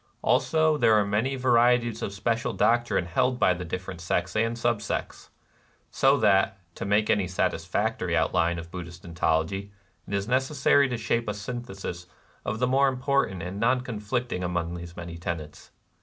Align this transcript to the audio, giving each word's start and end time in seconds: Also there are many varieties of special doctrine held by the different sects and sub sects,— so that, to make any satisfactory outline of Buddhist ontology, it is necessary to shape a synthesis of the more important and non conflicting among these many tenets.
Also 0.23 0.77
there 0.77 0.95
are 0.95 1.05
many 1.05 1.35
varieties 1.35 2.01
of 2.01 2.11
special 2.11 2.53
doctrine 2.53 3.05
held 3.05 3.37
by 3.37 3.53
the 3.53 3.63
different 3.63 4.01
sects 4.01 4.35
and 4.35 4.57
sub 4.57 4.81
sects,— 4.81 5.29
so 5.91 6.17
that, 6.17 6.57
to 6.73 6.85
make 6.85 7.07
any 7.11 7.27
satisfactory 7.27 8.17
outline 8.17 8.57
of 8.57 8.71
Buddhist 8.71 9.05
ontology, 9.05 9.71
it 10.07 10.13
is 10.15 10.27
necessary 10.27 10.89
to 10.89 10.97
shape 10.97 11.27
a 11.29 11.35
synthesis 11.35 12.07
of 12.43 12.57
the 12.57 12.65
more 12.65 12.87
important 12.87 13.43
and 13.43 13.59
non 13.59 13.81
conflicting 13.81 14.43
among 14.43 14.73
these 14.73 14.97
many 14.97 15.19
tenets. 15.19 15.69